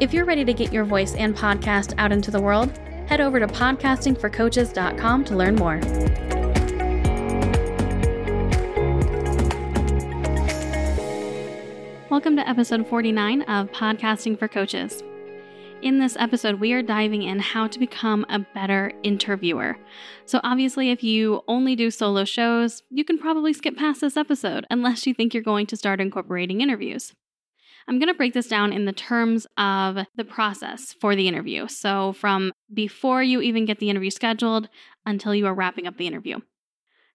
[0.00, 2.70] If you're ready to get your voice and podcast out into the world,
[3.08, 5.80] head over to podcastingforcoaches.com to learn more.
[12.08, 15.02] Welcome to episode 49 of Podcasting for Coaches.
[15.82, 19.76] In this episode, we are diving in how to become a better interviewer.
[20.26, 24.64] So, obviously, if you only do solo shows, you can probably skip past this episode
[24.70, 27.14] unless you think you're going to start incorporating interviews.
[27.88, 31.68] I'm going to break this down in the terms of the process for the interview.
[31.68, 34.68] So, from before you even get the interview scheduled
[35.06, 36.40] until you are wrapping up the interview.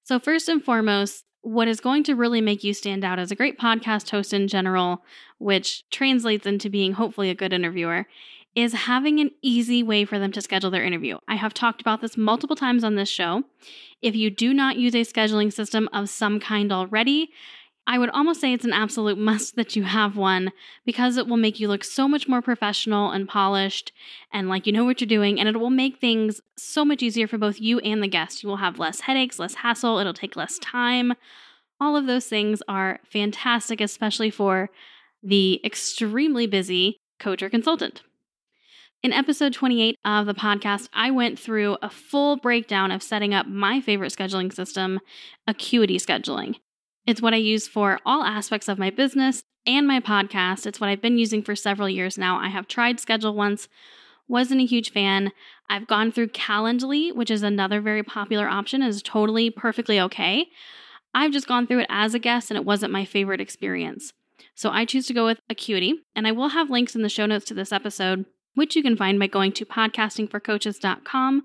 [0.01, 3.35] So, first and foremost, what is going to really make you stand out as a
[3.35, 5.03] great podcast host in general,
[5.37, 8.07] which translates into being hopefully a good interviewer,
[8.55, 11.17] is having an easy way for them to schedule their interview.
[11.27, 13.43] I have talked about this multiple times on this show.
[14.01, 17.31] If you do not use a scheduling system of some kind already,
[17.85, 20.51] I would almost say it's an absolute must that you have one
[20.85, 23.91] because it will make you look so much more professional and polished
[24.31, 25.39] and like you know what you're doing.
[25.39, 28.41] And it will make things so much easier for both you and the guest.
[28.41, 31.13] You will have less headaches, less hassle, it'll take less time.
[31.79, 34.69] All of those things are fantastic, especially for
[35.21, 38.01] the extremely busy coach or consultant.
[39.01, 43.47] In episode 28 of the podcast, I went through a full breakdown of setting up
[43.47, 45.01] my favorite scheduling system,
[45.45, 46.55] Acuity Scheduling.
[47.05, 50.65] It's what I use for all aspects of my business and my podcast.
[50.65, 52.37] It's what I've been using for several years now.
[52.37, 53.67] I have tried ScheduleOnce,
[54.27, 55.31] wasn't a huge fan.
[55.69, 60.47] I've gone through Calendly, which is another very popular option, is totally perfectly okay.
[61.13, 64.13] I've just gone through it as a guest and it wasn't my favorite experience.
[64.55, 67.25] So I choose to go with Acuity, and I will have links in the show
[67.25, 68.25] notes to this episode,
[68.55, 71.43] which you can find by going to podcastingforcoaches.com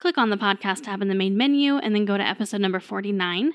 [0.00, 2.80] click on the podcast tab in the main menu, and then go to episode number
[2.80, 3.52] 49.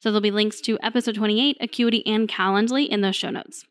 [0.00, 3.64] So there'll be links to episode 28, Acuity, and Calendly in those show notes.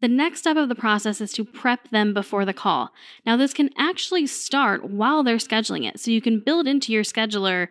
[0.00, 2.90] The next step of the process is to prep them before the call.
[3.26, 5.98] Now, this can actually start while they're scheduling it.
[5.98, 7.68] So you can build into your scheduler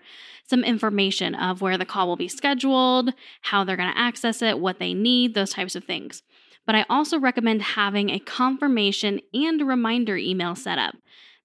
[0.50, 4.60] some information of where the call will be scheduled, how they're going to access it,
[4.60, 6.22] what they need, those types of things.
[6.66, 10.96] But I also recommend having a confirmation and reminder email set up.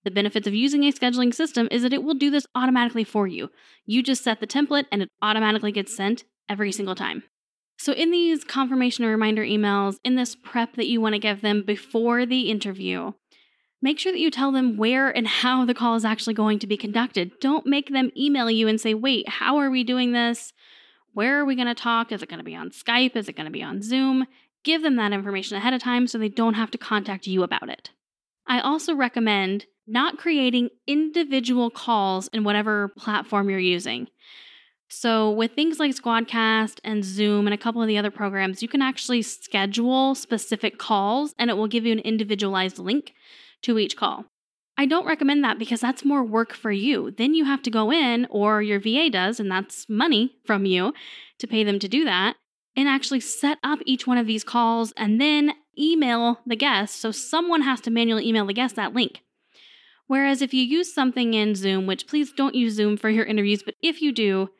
[0.04, 3.26] The benefits of using a scheduling system is that it will do this automatically for
[3.26, 3.50] you.
[3.86, 7.22] You just set the template and it automatically gets sent every single time.
[7.78, 11.40] So, in these confirmation or reminder emails, in this prep that you want to give
[11.40, 13.12] them before the interview,
[13.80, 16.66] make sure that you tell them where and how the call is actually going to
[16.66, 17.32] be conducted.
[17.40, 20.52] Don't make them email you and say, wait, how are we doing this?
[21.12, 22.12] Where are we going to talk?
[22.12, 23.16] Is it going to be on Skype?
[23.16, 24.26] Is it going to be on Zoom?
[24.64, 27.68] Give them that information ahead of time so they don't have to contact you about
[27.68, 27.90] it.
[28.46, 34.08] I also recommend not creating individual calls in whatever platform you're using.
[34.88, 38.68] So, with things like Squadcast and Zoom and a couple of the other programs, you
[38.68, 43.14] can actually schedule specific calls and it will give you an individualized link
[43.62, 44.26] to each call.
[44.76, 47.10] I don't recommend that because that's more work for you.
[47.10, 50.92] Then you have to go in, or your VA does, and that's money from you
[51.38, 52.36] to pay them to do that,
[52.76, 57.00] and actually set up each one of these calls and then email the guest.
[57.00, 59.22] So, someone has to manually email the guest that link.
[60.06, 63.62] Whereas if you use something in Zoom, which please don't use Zoom for your interviews,
[63.62, 64.50] but if you do,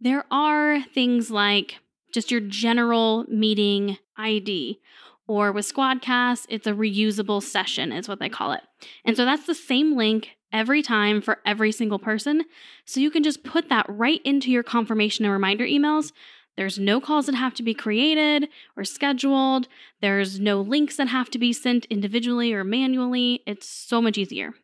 [0.00, 1.80] there are things like
[2.12, 4.80] just your general meeting ID.
[5.26, 8.60] Or with Squadcast, it's a reusable session, is what they call it.
[9.04, 12.44] And so that's the same link every time for every single person.
[12.84, 16.12] So you can just put that right into your confirmation and reminder emails.
[16.56, 19.68] There's no calls that have to be created or scheduled.
[20.00, 23.42] There's no links that have to be sent individually or manually.
[23.46, 24.54] It's so much easier.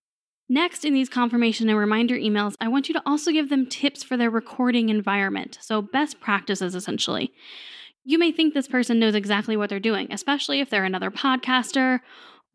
[0.48, 4.02] Next, in these confirmation and reminder emails, I want you to also give them tips
[4.02, 5.58] for their recording environment.
[5.60, 7.32] So, best practices essentially.
[8.04, 12.00] You may think this person knows exactly what they're doing, especially if they're another podcaster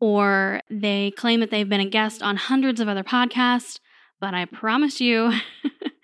[0.00, 3.78] or they claim that they've been a guest on hundreds of other podcasts.
[4.20, 5.32] But I promise you,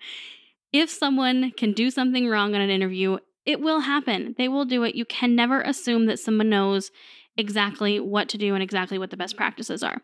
[0.73, 4.35] if someone can do something wrong on an interview, it will happen.
[4.37, 4.95] They will do it.
[4.95, 6.91] You can never assume that someone knows
[7.37, 10.01] exactly what to do and exactly what the best practices are.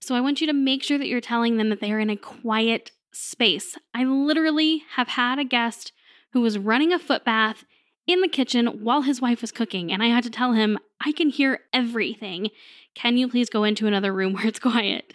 [0.00, 2.10] So I want you to make sure that you're telling them that they are in
[2.10, 3.78] a quiet space.
[3.94, 5.92] I literally have had a guest
[6.32, 7.64] who was running a foot bath
[8.06, 11.12] in the kitchen while his wife was cooking, and I had to tell him, I
[11.12, 12.50] can hear everything.
[12.94, 15.14] Can you please go into another room where it's quiet?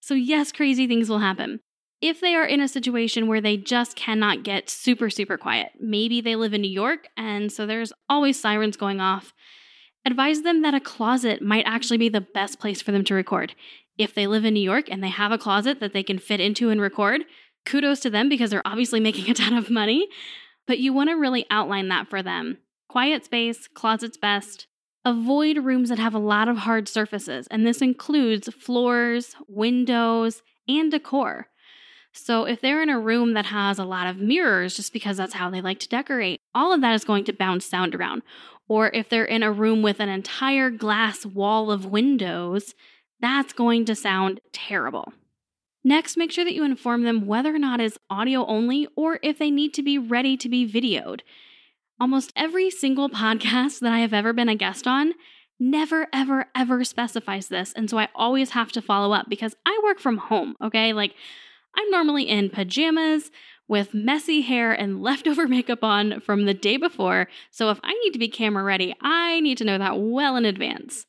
[0.00, 1.60] So, yes, crazy things will happen.
[2.00, 6.20] If they are in a situation where they just cannot get super, super quiet, maybe
[6.20, 9.32] they live in New York and so there's always sirens going off,
[10.04, 13.54] advise them that a closet might actually be the best place for them to record.
[13.96, 16.38] If they live in New York and they have a closet that they can fit
[16.38, 17.22] into and record,
[17.64, 20.08] kudos to them because they're obviously making a ton of money.
[20.66, 22.58] But you want to really outline that for them.
[22.88, 24.66] Quiet space, closet's best.
[25.04, 30.90] Avoid rooms that have a lot of hard surfaces, and this includes floors, windows, and
[30.90, 31.46] decor.
[32.16, 35.34] So, if they're in a room that has a lot of mirrors, just because that's
[35.34, 38.22] how they like to decorate, all of that is going to bounce sound around.
[38.68, 42.74] Or if they're in a room with an entire glass wall of windows,
[43.20, 45.12] that's going to sound terrible.
[45.84, 49.38] Next, make sure that you inform them whether or not it's audio only or if
[49.38, 51.20] they need to be ready to be videoed.
[52.00, 55.12] Almost every single podcast that I have ever been a guest on
[55.58, 57.72] never, ever, ever specifies this.
[57.72, 60.92] And so I always have to follow up because I work from home, okay?
[60.92, 61.14] Like,
[61.76, 63.30] I'm normally in pajamas
[63.68, 67.28] with messy hair and leftover makeup on from the day before.
[67.50, 70.44] So if I need to be camera ready, I need to know that well in
[70.44, 71.06] advance.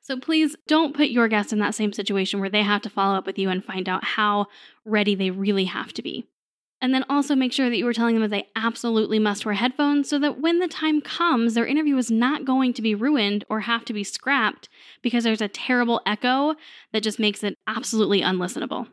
[0.00, 3.16] So please don't put your guests in that same situation where they have to follow
[3.16, 4.46] up with you and find out how
[4.84, 6.26] ready they really have to be.
[6.82, 9.54] And then also make sure that you are telling them that they absolutely must wear
[9.54, 13.46] headphones so that when the time comes, their interview is not going to be ruined
[13.48, 14.68] or have to be scrapped
[15.00, 16.54] because there's a terrible echo
[16.92, 18.88] that just makes it absolutely unlistenable.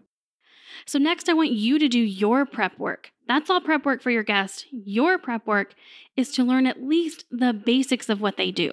[0.86, 3.12] So, next, I want you to do your prep work.
[3.28, 4.66] That's all prep work for your guest.
[4.72, 5.74] Your prep work
[6.16, 8.72] is to learn at least the basics of what they do.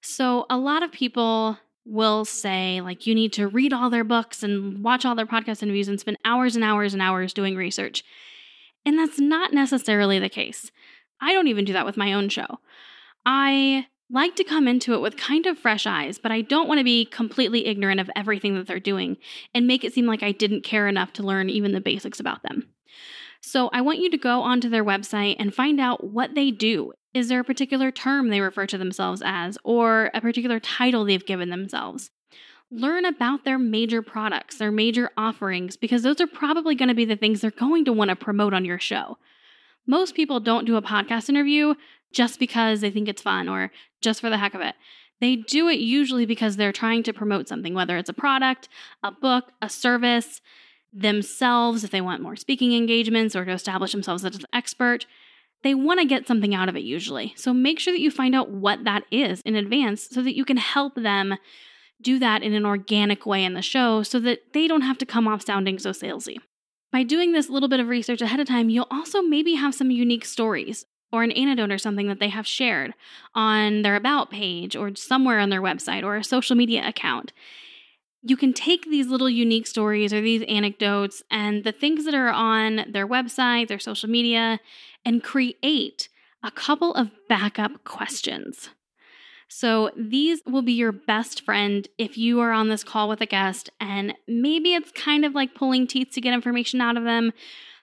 [0.00, 4.42] So, a lot of people will say, like, you need to read all their books
[4.42, 8.04] and watch all their podcast interviews and spend hours and hours and hours doing research.
[8.84, 10.70] And that's not necessarily the case.
[11.20, 12.58] I don't even do that with my own show.
[13.24, 16.78] I like to come into it with kind of fresh eyes, but I don't want
[16.78, 19.18] to be completely ignorant of everything that they're doing
[19.54, 22.42] and make it seem like I didn't care enough to learn even the basics about
[22.42, 22.68] them.
[23.40, 26.92] So I want you to go onto their website and find out what they do.
[27.14, 31.24] Is there a particular term they refer to themselves as, or a particular title they've
[31.24, 32.10] given themselves?
[32.70, 37.06] Learn about their major products, their major offerings, because those are probably going to be
[37.06, 39.16] the things they're going to want to promote on your show.
[39.86, 41.74] Most people don't do a podcast interview
[42.12, 43.70] just because they think it's fun or
[44.00, 44.74] just for the heck of it.
[45.20, 48.68] They do it usually because they're trying to promote something, whether it's a product,
[49.02, 50.40] a book, a service,
[50.92, 55.06] themselves, if they want more speaking engagements or to establish themselves as an expert.
[55.62, 57.34] They want to get something out of it usually.
[57.36, 60.44] So make sure that you find out what that is in advance so that you
[60.44, 61.34] can help them
[62.00, 65.06] do that in an organic way in the show so that they don't have to
[65.06, 66.36] come off sounding so salesy.
[66.92, 69.90] By doing this little bit of research ahead of time, you'll also maybe have some
[69.90, 72.94] unique stories or an anecdote or something that they have shared
[73.34, 77.32] on their About page or somewhere on their website or a social media account.
[78.22, 82.30] You can take these little unique stories or these anecdotes and the things that are
[82.30, 84.60] on their website, their social media,
[85.04, 86.08] and create
[86.42, 88.70] a couple of backup questions.
[89.50, 93.26] So, these will be your best friend if you are on this call with a
[93.26, 97.32] guest, and maybe it's kind of like pulling teeth to get information out of them,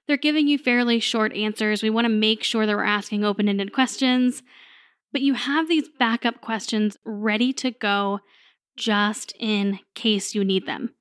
[0.08, 1.82] they're giving you fairly short answers.
[1.82, 4.44] We want to make sure that we're asking open ended questions,
[5.12, 8.20] but you have these backup questions ready to go
[8.76, 10.92] just in case you need them.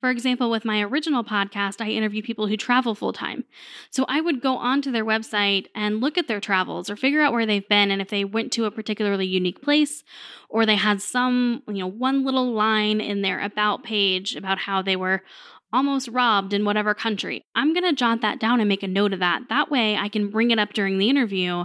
[0.00, 3.44] For example, with my original podcast, I interview people who travel full time.
[3.90, 7.34] So I would go onto their website and look at their travels or figure out
[7.34, 10.02] where they've been and if they went to a particularly unique place
[10.48, 14.80] or they had some, you know, one little line in their about page about how
[14.80, 15.22] they were
[15.72, 17.44] almost robbed in whatever country.
[17.54, 19.42] I'm going to jot that down and make a note of that.
[19.48, 21.64] That way I can bring it up during the interview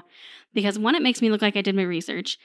[0.53, 2.37] because one, it makes me look like I did my research.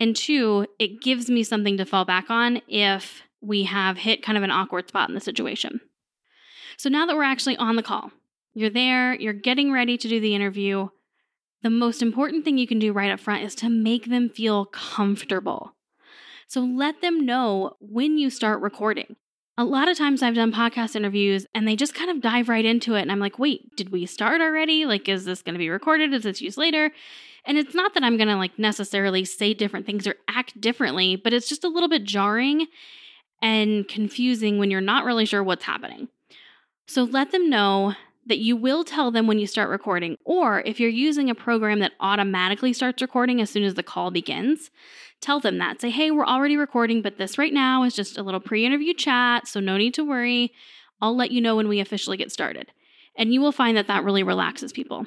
[0.00, 4.38] And two, it gives me something to fall back on if we have hit kind
[4.38, 5.80] of an awkward spot in the situation.
[6.76, 8.12] So now that we're actually on the call,
[8.54, 10.88] you're there, you're getting ready to do the interview.
[11.62, 14.66] The most important thing you can do right up front is to make them feel
[14.66, 15.74] comfortable.
[16.46, 19.16] So let them know when you start recording
[19.58, 22.64] a lot of times I've done podcast interviews and they just kind of dive right
[22.64, 23.02] into it.
[23.02, 24.86] And I'm like, wait, did we start already?
[24.86, 26.14] Like, is this going to be recorded?
[26.14, 26.92] Is this used later?
[27.44, 31.16] And it's not that I'm going to like necessarily say different things or act differently,
[31.16, 32.68] but it's just a little bit jarring
[33.42, 36.08] and confusing when you're not really sure what's happening.
[36.86, 37.94] So let them know
[38.26, 41.80] that you will tell them when you start recording, or if you're using a program
[41.80, 44.70] that automatically starts recording as soon as the call begins,
[45.20, 45.80] tell them that.
[45.80, 48.94] Say, hey, we're already recording, but this right now is just a little pre interview
[48.94, 50.52] chat, so no need to worry.
[51.00, 52.72] I'll let you know when we officially get started.
[53.14, 55.06] And you will find that that really relaxes people.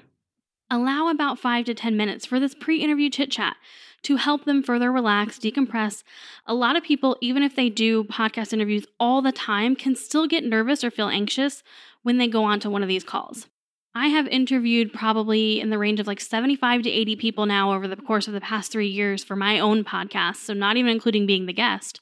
[0.69, 3.57] allow about five to 10 minutes for this pre interview chit chat
[4.03, 6.03] to help them further relax, decompress.
[6.45, 10.27] A lot of people, even if they do podcast interviews all the time, can still
[10.27, 11.63] get nervous or feel anxious
[12.03, 13.47] when they go on to one of these calls.
[13.93, 17.87] I have interviewed probably in the range of like 75 to 80 people now over
[17.87, 21.25] the course of the past three years for my own podcast, so not even including
[21.25, 21.99] being the guest.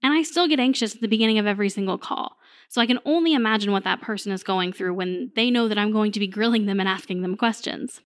[0.00, 2.36] And I still get anxious at the beginning of every single call.
[2.68, 5.78] So I can only imagine what that person is going through when they know that
[5.78, 8.00] I'm going to be grilling them and asking them questions.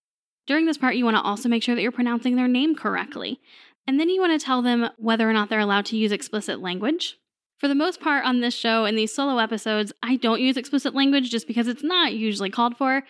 [0.47, 3.39] During this part, you want to also make sure that you're pronouncing their name correctly.
[3.85, 6.61] And then you want to tell them whether or not they're allowed to use explicit
[6.61, 7.17] language.
[7.63, 10.93] For the most part on this show and these solo episodes, I don't use explicit
[10.93, 13.03] language just because it's not usually called for.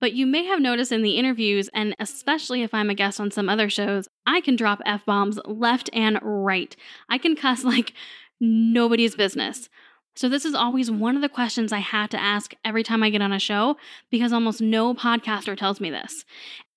[0.00, 3.30] But you may have noticed in the interviews, and especially if I'm a guest on
[3.30, 6.74] some other shows, I can drop F bombs left and right.
[7.10, 7.92] I can cuss like
[8.40, 9.68] nobody's business.
[10.14, 13.10] So, this is always one of the questions I have to ask every time I
[13.10, 13.76] get on a show
[14.10, 16.24] because almost no podcaster tells me this.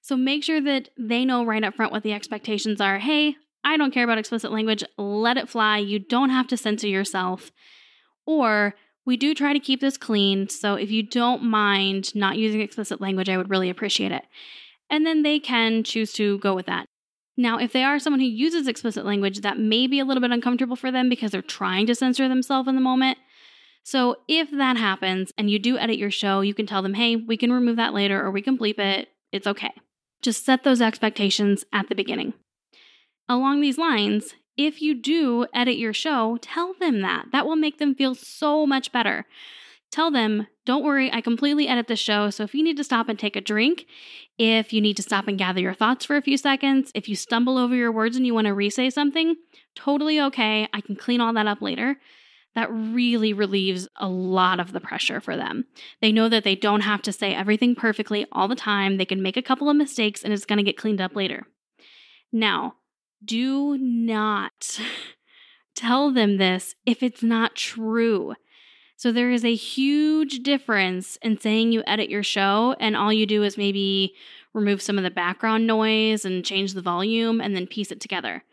[0.02, 3.00] So, make sure that they know right up front what the expectations are.
[3.00, 4.84] Hey, I don't care about explicit language.
[4.98, 5.80] Let it fly.
[5.80, 7.52] You don't have to censor yourself.
[8.26, 10.50] Or, we do try to keep this clean.
[10.50, 14.24] So, if you don't mind not using explicit language, I would really appreciate it.
[14.90, 16.86] And then they can choose to go with that.
[17.38, 20.32] Now, if they are someone who uses explicit language, that may be a little bit
[20.32, 23.18] uncomfortable for them because they're trying to censor themselves in the moment.
[23.84, 27.16] So, if that happens and you do edit your show, you can tell them, hey,
[27.16, 29.10] we can remove that later or we can bleep it.
[29.32, 29.72] It's okay.
[30.22, 32.34] Just set those expectations at the beginning.
[33.28, 37.28] Along these lines, if you do edit your show, tell them that.
[37.32, 39.26] That will make them feel so much better.
[39.92, 42.30] Tell them, don't worry, I completely edit the show.
[42.30, 43.86] So if you need to stop and take a drink,
[44.38, 47.16] if you need to stop and gather your thoughts for a few seconds, if you
[47.16, 49.36] stumble over your words and you want to re say something,
[49.76, 50.68] totally okay.
[50.74, 51.98] I can clean all that up later.
[52.56, 55.66] That really relieves a lot of the pressure for them.
[56.02, 58.98] They know that they don't have to say everything perfectly all the time.
[58.98, 61.48] They can make a couple of mistakes and it's going to get cleaned up later.
[62.32, 62.76] Now,
[63.26, 64.80] do not
[65.76, 68.34] tell them this if it's not true.
[68.98, 73.26] So there is a huge difference in saying you edit your show and all you
[73.26, 74.16] do is maybe
[74.54, 78.44] remove some of the background noise and change the volume and then piece it together.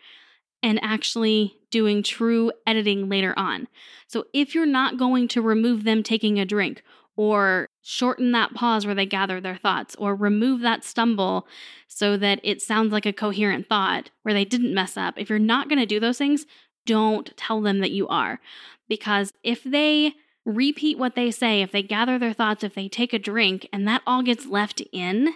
[0.64, 3.66] And actually doing true editing later on.
[4.06, 6.82] So if you're not going to remove them taking a drink
[7.16, 11.46] or shorten that pause where they gather their thoughts or remove that stumble
[11.88, 15.38] so that it sounds like a coherent thought where they didn't mess up, if you're
[15.38, 16.46] not going to do those things,
[16.86, 18.40] don't tell them that you are.
[18.88, 23.12] Because if they repeat what they say, if they gather their thoughts, if they take
[23.12, 25.34] a drink, and that all gets left in,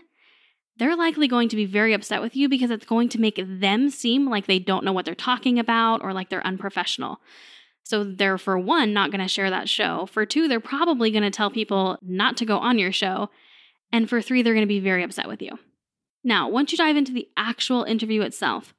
[0.79, 3.89] they're likely going to be very upset with you because it's going to make them
[3.91, 7.21] seem like they don't know what they're talking about or like they're unprofessional.
[7.87, 10.07] So they're, for one, not going to share that show.
[10.07, 13.31] For two, they're probably going to tell people not to go on your show.
[13.93, 15.57] And for three, they're going to be very upset with you.
[16.25, 18.75] Now, once you dive into the actual interview itself,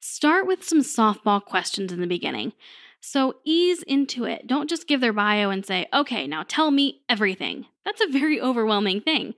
[0.00, 2.52] start with some softball questions in the beginning.
[3.00, 4.48] So ease into it.
[4.48, 7.66] Don't just give their bio and say, okay, now tell me everything.
[7.84, 9.34] That's a very overwhelming thing.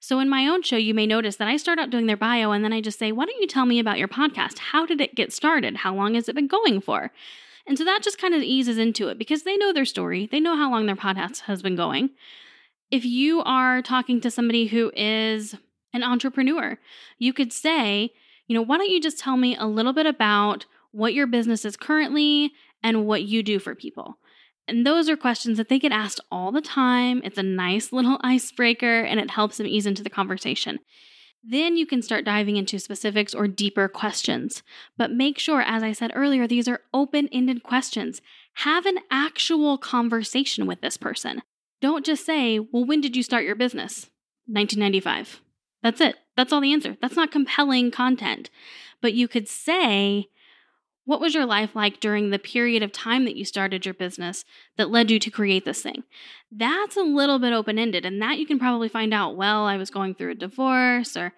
[0.00, 2.50] So in my own show, you may notice that I start out doing their bio
[2.50, 4.58] and then I just say, why don't you tell me about your podcast?
[4.58, 5.76] How did it get started?
[5.76, 7.12] How long has it been going for?
[7.68, 10.26] And so that just kind of eases into it because they know their story.
[10.26, 12.10] They know how long their podcast has been going.
[12.90, 15.54] If you are talking to somebody who is
[15.92, 16.78] an entrepreneur,
[17.18, 18.10] you could say,
[18.46, 21.66] you know, why don't you just tell me a little bit about what your business
[21.66, 24.16] is currently and what you do for people.
[24.66, 27.20] And those are questions that they get asked all the time.
[27.22, 30.78] It's a nice little icebreaker and it helps them ease into the conversation.
[31.42, 34.62] Then you can start diving into specifics or deeper questions.
[34.96, 38.20] But make sure, as I said earlier, these are open ended questions.
[38.54, 41.42] Have an actual conversation with this person.
[41.80, 44.10] Don't just say, Well, when did you start your business?
[44.46, 45.40] 1995.
[45.82, 46.16] That's it.
[46.36, 46.96] That's all the answer.
[47.00, 48.50] That's not compelling content.
[49.00, 50.28] But you could say,
[51.08, 54.44] what was your life like during the period of time that you started your business
[54.76, 56.04] that led you to create this thing?
[56.52, 59.34] That's a little bit open ended, and that you can probably find out.
[59.34, 61.32] Well, I was going through a divorce, or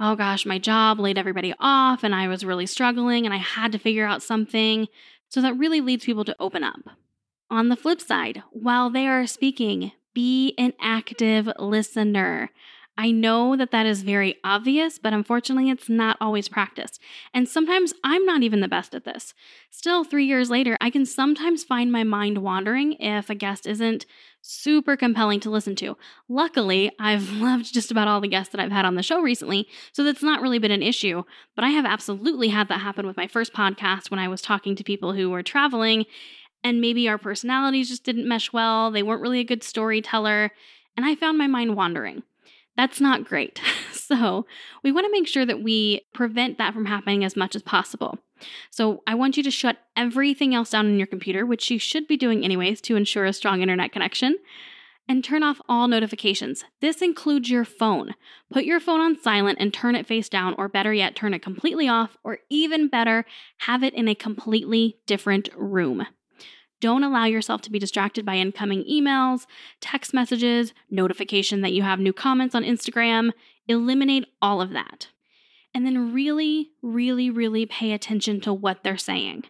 [0.00, 3.72] oh gosh, my job laid everybody off, and I was really struggling, and I had
[3.72, 4.88] to figure out something.
[5.28, 6.80] So that really leads people to open up.
[7.50, 12.48] On the flip side, while they are speaking, be an active listener.
[12.96, 17.00] I know that that is very obvious, but unfortunately, it's not always practiced.
[17.32, 19.34] And sometimes I'm not even the best at this.
[19.70, 24.06] Still, three years later, I can sometimes find my mind wandering if a guest isn't
[24.42, 25.96] super compelling to listen to.
[26.28, 29.66] Luckily, I've loved just about all the guests that I've had on the show recently,
[29.92, 31.24] so that's not really been an issue.
[31.56, 34.76] But I have absolutely had that happen with my first podcast when I was talking
[34.76, 36.06] to people who were traveling
[36.62, 38.90] and maybe our personalities just didn't mesh well.
[38.90, 40.50] They weren't really a good storyteller,
[40.96, 42.22] and I found my mind wandering.
[42.76, 43.60] That's not great.
[44.04, 44.44] So,
[44.82, 48.18] we want to make sure that we prevent that from happening as much as possible.
[48.70, 52.06] So, I want you to shut everything else down on your computer, which you should
[52.06, 54.36] be doing anyways to ensure a strong internet connection,
[55.08, 56.64] and turn off all notifications.
[56.82, 58.14] This includes your phone.
[58.52, 61.40] Put your phone on silent and turn it face down, or better yet, turn it
[61.40, 63.24] completely off, or even better,
[63.60, 66.06] have it in a completely different room.
[66.84, 69.46] Don't allow yourself to be distracted by incoming emails,
[69.80, 73.30] text messages, notification that you have new comments on Instagram.
[73.66, 75.08] Eliminate all of that.
[75.72, 79.44] And then really, really, really pay attention to what they're saying.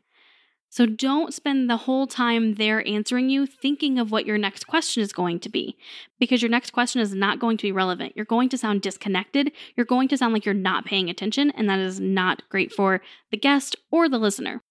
[0.69, 5.03] So don't spend the whole time they're answering you thinking of what your next question
[5.03, 5.77] is going to be,
[6.21, 8.13] because your next question is not going to be relevant.
[8.15, 9.51] You're going to sound disconnected.
[9.75, 13.03] You're going to sound like you're not paying attention, and that is not great for
[13.33, 14.63] the guest or the listener.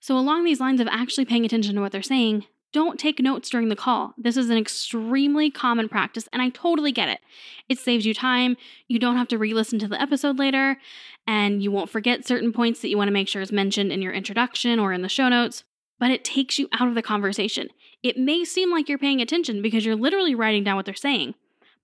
[0.00, 3.50] So, along these lines of actually paying attention to what they're saying, don't take notes
[3.50, 4.14] during the call.
[4.16, 7.20] This is an extremely common practice, and I totally get it.
[7.68, 8.56] It saves you time.
[8.88, 10.78] You don't have to re listen to the episode later,
[11.26, 14.00] and you won't forget certain points that you want to make sure is mentioned in
[14.00, 15.64] your introduction or in the show notes,
[15.98, 17.68] but it takes you out of the conversation.
[18.02, 21.34] It may seem like you're paying attention because you're literally writing down what they're saying.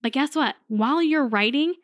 [0.03, 0.55] But guess what?
[0.69, 1.75] While you're writing,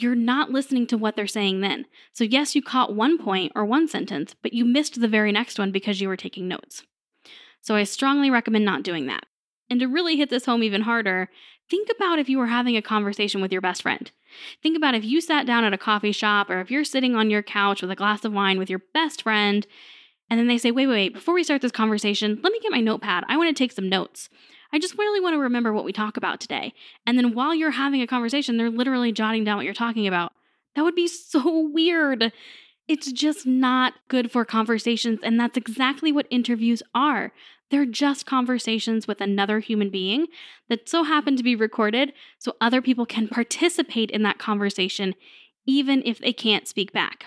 [0.00, 1.86] you're not listening to what they're saying then.
[2.12, 5.58] So, yes, you caught one point or one sentence, but you missed the very next
[5.58, 6.84] one because you were taking notes.
[7.60, 9.24] So, I strongly recommend not doing that.
[9.68, 11.28] And to really hit this home even harder,
[11.68, 14.10] think about if you were having a conversation with your best friend.
[14.62, 17.30] Think about if you sat down at a coffee shop or if you're sitting on
[17.30, 19.66] your couch with a glass of wine with your best friend,
[20.30, 22.72] and then they say, wait, wait, wait, before we start this conversation, let me get
[22.72, 23.24] my notepad.
[23.28, 24.28] I want to take some notes.
[24.72, 26.74] I just really want to remember what we talk about today.
[27.06, 30.32] And then while you're having a conversation, they're literally jotting down what you're talking about.
[30.74, 32.32] That would be so weird.
[32.86, 35.20] It's just not good for conversations.
[35.22, 37.32] And that's exactly what interviews are.
[37.70, 40.26] They're just conversations with another human being
[40.68, 45.14] that so happen to be recorded so other people can participate in that conversation,
[45.66, 47.26] even if they can't speak back.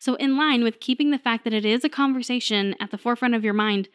[0.00, 3.34] So, in line with keeping the fact that it is a conversation at the forefront
[3.34, 3.88] of your mind,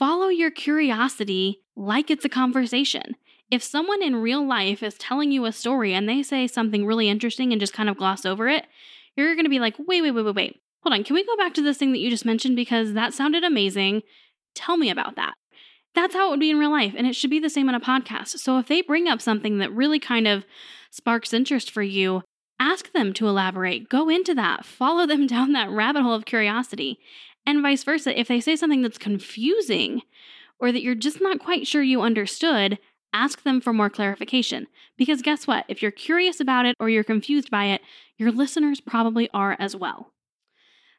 [0.00, 3.14] follow your curiosity like it's a conversation.
[3.50, 7.10] If someone in real life is telling you a story and they say something really
[7.10, 8.64] interesting and just kind of gloss over it,
[9.14, 10.60] you're going to be like, wait, wait, wait, wait, wait.
[10.82, 11.04] Hold on.
[11.04, 12.56] Can we go back to this thing that you just mentioned?
[12.56, 14.02] Because that sounded amazing.
[14.54, 15.34] Tell me about that.
[15.94, 16.94] That's how it would be in real life.
[16.96, 18.38] And it should be the same on a podcast.
[18.38, 20.46] So if they bring up something that really kind of
[20.90, 22.22] sparks interest for you,
[22.58, 23.90] ask them to elaborate.
[23.90, 24.64] Go into that.
[24.64, 27.00] Follow them down that rabbit hole of curiosity.
[27.46, 28.18] And vice versa.
[28.18, 30.02] If they say something that's confusing,
[30.60, 32.78] or that you're just not quite sure you understood,
[33.12, 34.66] ask them for more clarification.
[34.96, 35.64] Because guess what?
[35.68, 37.80] If you're curious about it or you're confused by it,
[38.18, 40.12] your listeners probably are as well.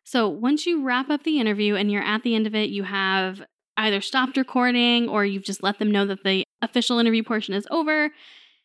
[0.03, 2.83] So once you wrap up the interview and you're at the end of it, you
[2.83, 3.43] have
[3.77, 7.67] either stopped recording or you've just let them know that the official interview portion is
[7.69, 8.09] over.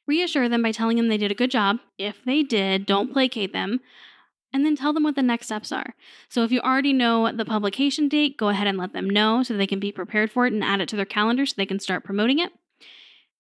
[0.07, 1.79] Reassure them by telling them they did a good job.
[1.99, 3.81] If they did, don't placate them
[4.57, 5.95] and then tell them what the next steps are.
[6.31, 9.55] So if you already know the publication date, go ahead and let them know so
[9.55, 11.79] they can be prepared for it and add it to their calendar so they can
[11.79, 12.53] start promoting it.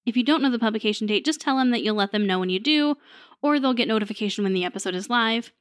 [0.04, 2.38] If you don't know the publication date, just tell them that you'll let them know
[2.38, 2.96] when you do,
[3.40, 5.52] or they'll get notification when the episode is live.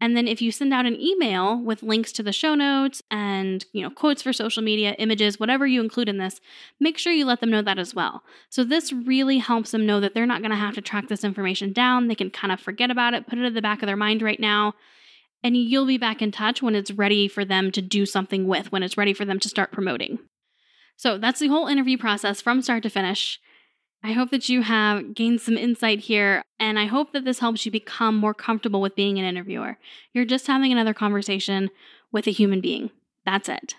[0.00, 3.64] And then if you send out an email with links to the show notes and,
[3.72, 6.40] you know, quotes for social media, images, whatever you include in this,
[6.80, 8.22] make sure you let them know that as well.
[8.50, 11.24] So this really helps them know that they're not going to have to track this
[11.24, 12.08] information down.
[12.08, 14.20] They can kind of forget about it, put it at the back of their mind
[14.20, 14.74] right now,
[15.42, 18.72] and you'll be back in touch when it's ready for them to do something with,
[18.72, 20.18] when it's ready for them to start promoting.
[20.96, 23.40] So that's the whole interview process from start to finish.
[24.06, 27.64] I hope that you have gained some insight here, and I hope that this helps
[27.64, 29.78] you become more comfortable with being an interviewer.
[30.12, 31.70] You're just having another conversation
[32.12, 32.90] with a human being.
[33.24, 33.76] That's it.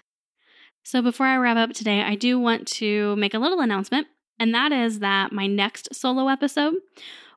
[0.81, 4.07] So, before I wrap up today, I do want to make a little announcement,
[4.39, 6.73] and that is that my next solo episode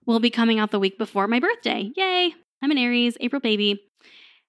[0.07, 1.92] will be coming out the week before my birthday.
[1.94, 2.35] Yay!
[2.62, 3.83] I'm an Aries, April baby.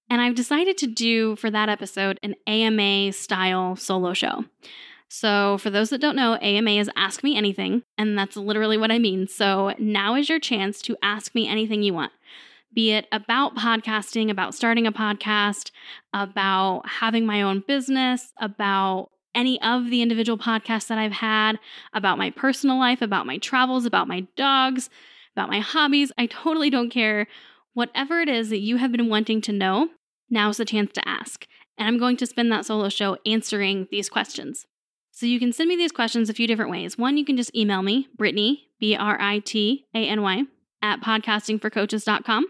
[0.09, 4.45] And I've decided to do for that episode an AMA style solo show.
[5.11, 8.91] So, for those that don't know, AMA is Ask Me Anything, and that's literally what
[8.91, 9.27] I mean.
[9.27, 12.11] So, now is your chance to ask me anything you want,
[12.73, 15.71] be it about podcasting, about starting a podcast,
[16.13, 21.57] about having my own business, about any of the individual podcasts that I've had,
[21.93, 24.91] about my personal life, about my travels, about my dogs,
[25.35, 26.11] about my hobbies.
[26.19, 27.27] I totally don't care.
[27.73, 29.89] Whatever it is that you have been wanting to know,
[30.29, 31.47] now's the chance to ask.
[31.79, 34.67] And I'm going to spend that solo show answering these questions.
[35.19, 36.97] So you can send me these questions a few different ways.
[36.97, 40.43] One, you can just email me, Brittany, B R I T A N Y,
[40.81, 42.45] at podcastingforcoaches.com.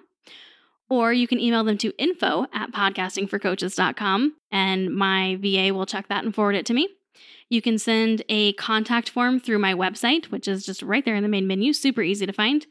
[0.87, 6.23] Or you can email them to info at podcastingforcoaches.com and my VA will check that
[6.23, 6.89] and forward it to me.
[7.49, 11.23] You can send a contact form through my website, which is just right there in
[11.23, 12.67] the main menu, super easy to find.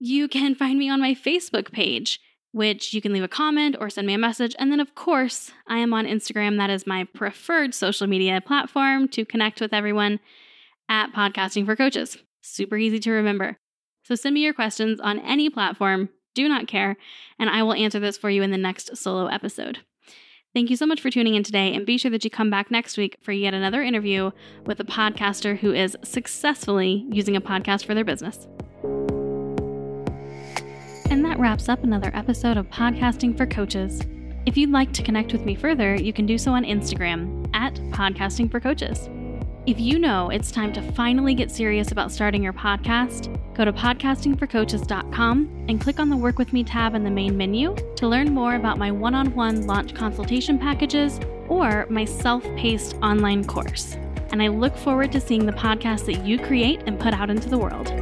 [0.00, 2.18] you can find me on my Facebook page,
[2.52, 4.54] which you can leave a comment or send me a message.
[4.58, 6.58] And then, of course, I am on Instagram.
[6.58, 10.20] That is my preferred social media platform to connect with everyone
[10.88, 12.18] at Podcasting for Coaches.
[12.42, 13.56] Super easy to remember.
[14.04, 16.96] So send me your questions on any platform, do not care,
[17.38, 19.78] and I will answer this for you in the next solo episode.
[20.54, 22.70] Thank you so much for tuning in today, and be sure that you come back
[22.70, 24.32] next week for yet another interview
[24.66, 28.46] with a podcaster who is successfully using a podcast for their business.
[31.12, 34.00] And that wraps up another episode of Podcasting for Coaches.
[34.46, 37.74] If you'd like to connect with me further, you can do so on Instagram at
[37.90, 39.10] Podcasting for Coaches.
[39.66, 43.74] If you know it's time to finally get serious about starting your podcast, go to
[43.74, 48.32] podcastingforcoaches.com and click on the Work With Me tab in the main menu to learn
[48.32, 53.98] more about my one on one launch consultation packages or my self paced online course.
[54.30, 57.50] And I look forward to seeing the podcast that you create and put out into
[57.50, 57.92] the world.